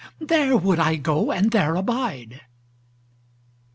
[0.19, 2.41] There would I go and there abide."